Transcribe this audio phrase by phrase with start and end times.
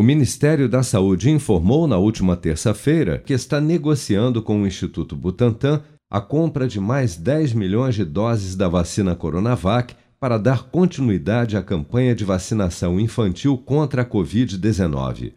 [0.00, 5.82] O Ministério da Saúde informou na última terça-feira que está negociando com o Instituto Butantan
[6.10, 11.62] a compra de mais 10 milhões de doses da vacina Coronavac para dar continuidade à
[11.62, 15.34] campanha de vacinação infantil contra a Covid-19.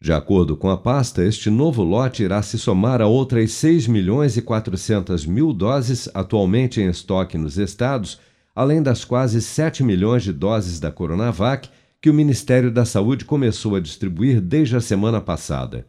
[0.00, 4.36] De acordo com a pasta, este novo lote irá se somar a outras 6 milhões
[4.36, 8.20] e 400 mil doses atualmente em estoque nos estados,
[8.54, 11.68] além das quase 7 milhões de doses da Coronavac
[12.04, 15.86] que o Ministério da Saúde começou a distribuir desde a semana passada.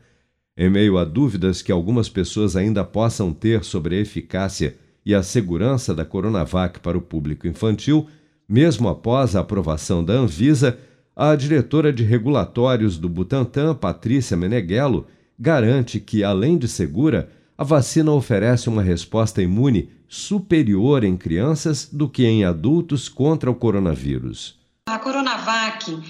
[0.55, 5.21] Em meio a dúvidas que algumas pessoas ainda possam ter sobre a eficácia e a
[5.21, 8.07] segurança da Coronavac para o público infantil,
[8.47, 10.77] mesmo após a aprovação da Anvisa,
[11.13, 15.07] a diretora de regulatórios do Butantan, Patrícia Meneghello,
[15.37, 17.27] garante que, além de segura,
[17.57, 23.55] a vacina oferece uma resposta imune superior em crianças do que em adultos contra o
[23.55, 24.63] coronavírus.
[25.05, 26.01] Coronavac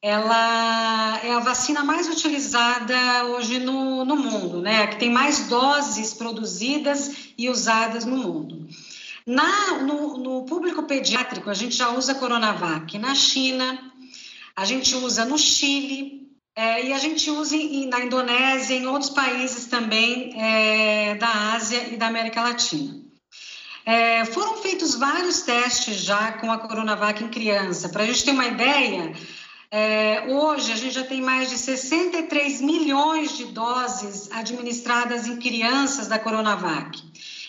[0.00, 4.86] ela é a vacina mais utilizada hoje no, no mundo, né?
[4.86, 8.66] Que tem mais doses produzidas e usadas no mundo.
[9.26, 13.92] Na, no, no público pediátrico, a gente já usa Coronavac na China,
[14.56, 19.10] a gente usa no Chile é, e a gente usa em, na Indonésia, em outros
[19.10, 23.07] países também é, da Ásia e da América Latina.
[23.88, 27.88] É, foram feitos vários testes já com a Coronavac em criança.
[27.88, 29.14] Para a gente ter uma ideia,
[29.70, 36.06] é, hoje a gente já tem mais de 63 milhões de doses administradas em crianças
[36.06, 37.02] da Coronavac.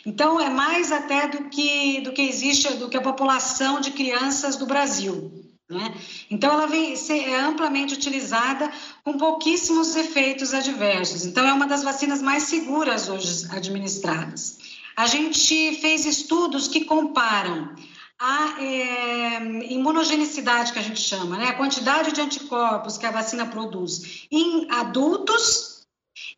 [0.05, 4.55] Então é mais até do que do que existe do que a população de crianças
[4.55, 5.33] do Brasil.
[5.69, 5.93] Né?
[6.31, 8.71] Então, ela vem ser é amplamente utilizada
[9.03, 11.25] com pouquíssimos efeitos adversos.
[11.25, 14.78] Então, é uma das vacinas mais seguras hoje administradas.
[14.95, 17.75] A gente fez estudos que comparam
[18.19, 19.37] a é,
[19.71, 21.47] imunogenicidade, que a gente chama, né?
[21.47, 25.87] a quantidade de anticorpos que a vacina produz em adultos,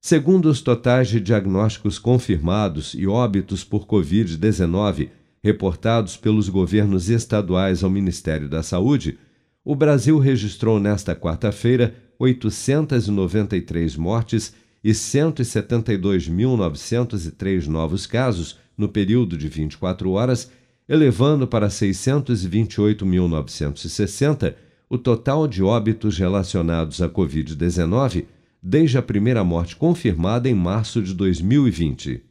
[0.00, 5.08] Segundo os totais de diagnósticos confirmados e óbitos por Covid-19
[5.42, 9.18] reportados pelos governos estaduais ao Ministério da Saúde,
[9.64, 14.54] o Brasil registrou nesta quarta-feira 893 mortes
[14.86, 20.48] e 172.903 novos casos no período de 24 horas,
[20.88, 24.54] elevando para 628.960
[24.88, 28.26] o total de óbitos relacionados à Covid-19
[28.62, 32.22] desde a primeira morte confirmada em março de 2020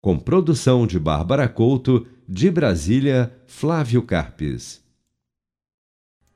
[0.00, 4.82] com produção de Bárbara Couto, de Brasília, Flávio Carpes.